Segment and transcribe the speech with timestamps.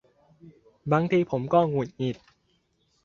[0.91, 2.17] บางทีผมก็หงุดหงิด